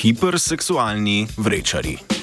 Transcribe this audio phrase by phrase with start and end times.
[0.00, 2.19] hiperseksualni vrečari.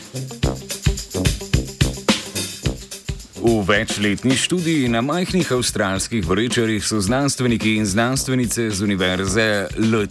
[3.48, 10.08] V večletni študiji na majhnih avstralskih vrečarjih so znanstveniki in znanstvenice z univerze Le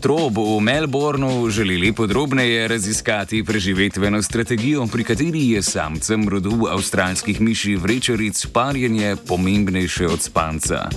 [0.00, 7.76] Trobe v Melbournu želeli podrobneje raziskati preživetveno strategijo, pri kateri je samcem rodu avstralskih miši
[7.76, 10.88] vrečaric parjenje pomembnejše od spanca.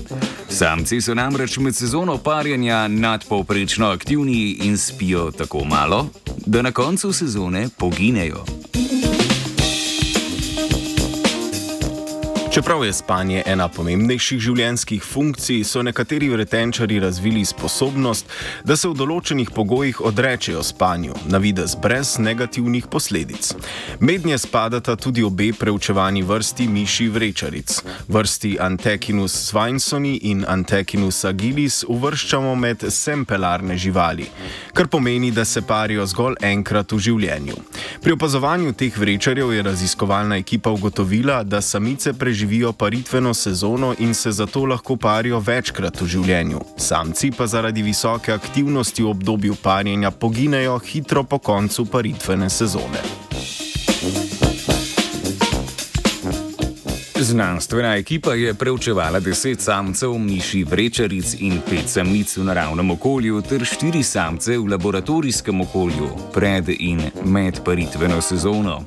[0.50, 6.08] Samci so namreč med sezono parjenja nadpovprečno aktivni in spijo tako malo,
[6.46, 8.46] da na koncu sezone poginejo.
[12.56, 18.30] Čeprav je spanje ena pomembnejših življenjskih funkcij, so nekateri vretenčari razvili sposobnost,
[18.64, 23.50] da se v določenih pogojih odrečejo spanju, na vides brez negativnih posledic.
[24.00, 27.74] Mednje spadata tudi obe preučevani vrsti miši vrečaric.
[28.08, 34.30] Vrsti Antekinus svinesoni in Antekinus agilis uvrščamo med sempelarne živali,
[34.72, 37.60] kar pomeni, da se parijo zgolj enkrat v življenju.
[38.00, 44.14] Pri opazovanju teh vrečarjev je raziskovalna ekipa ugotovila, da samice preživijo živijo paritveno sezono in
[44.14, 46.60] se zato lahko parijo večkrat v življenju.
[46.78, 53.02] Samci pa zaradi visoke aktivnosti v obdobju parjenja poginejo hitro po koncu paritvene sezone.
[57.20, 63.66] Znanstvena ekipa je preučevala deset samcev, miši vrečaric in pet samic v naravnem okolju ter
[63.66, 68.84] štiri samce v laboratorijskem okolju pred in med paritveno sezono.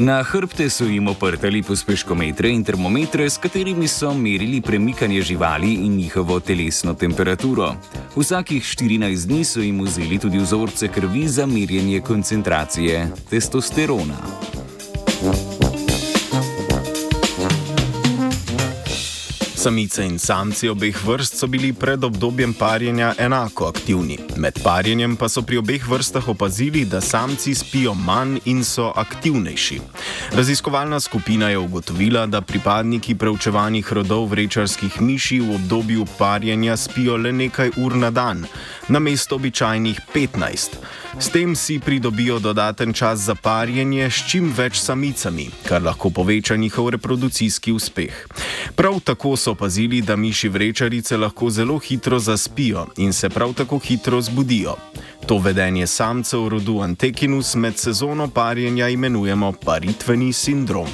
[0.00, 5.96] Na hrbte so jim oprtali pospeškometre in termometre, s katerimi so merili premikanje živali in
[5.96, 7.74] njihovo telesno temperaturo.
[8.16, 14.16] Vsakih 14 dni so jim vzeli tudi vzorce krvi za merjenje koncentracije testosterona.
[19.60, 24.16] Samice in samci obeh vrst so bili pred obdobjem parjenja enako aktivni.
[24.36, 29.80] Med parjenjem pa so pri obeh vrstah opazili, da samci spijo manj in so aktivnejši.
[30.32, 37.32] Raziskovalna skupina je ugotovila, da pripadniki preučevanih rodov vrečarskih miši v obdobju parjenja spijo le
[37.32, 38.46] nekaj ur na dan,
[38.88, 40.80] namesto običajnih 15.
[41.18, 46.56] S tem si pridobijo dodaten čas za parjenje s čim več samicami, kar lahko poveča
[46.56, 48.26] njihov reproducijski uspeh.
[48.76, 53.78] Prav tako so opazili, da miši vrečarice lahko zelo hitro zaspijo in se prav tako
[53.78, 54.76] hitro zbudijo.
[55.26, 60.88] To vedenje samcev rodu Antekinus med sezono parjenja imenujemo paritveni sindrom.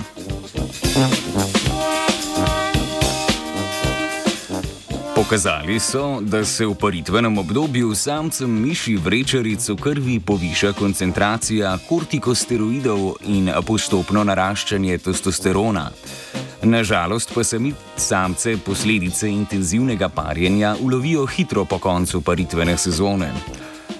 [5.26, 13.26] Pokazali so, da se v paritvenem obdobju samcem miši vrečaric v krvi poviša koncentracija kortikosteroidov
[13.26, 15.90] in postopno naraščanje testosterona.
[16.62, 23.32] Nažalost pa sami samce posledice intenzivnega parjenja ulovijo hitro po koncu paritvene sezone.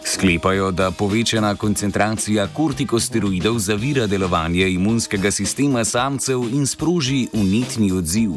[0.05, 8.31] Sklepajo, da povečana koncentracija kortikosteroidov zavira delovanje imunskega sistema samcev in sproži unitni odziv.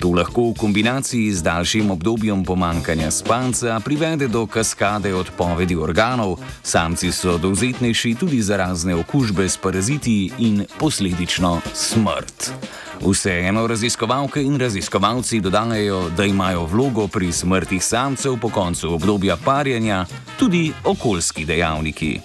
[0.00, 7.12] To lahko v kombinaciji z daljšim obdobjem pomankanja spanca privede do kaskade odpovedi organov, samci
[7.12, 12.52] so dovzetnejši tudi za razne okužbe s paraziti in posledično smrt.
[13.04, 20.06] Vseeno raziskovalke in raziskovalci dodajajo, da imajo vlogo pri smrti samcev po koncu obdobja parjenja
[20.38, 22.20] tudi okoljski dejavniki.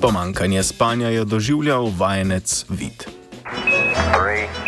[0.00, 3.25] Pomankanje spanja je doživljal vajenec vid.
[4.16, 4.65] Three.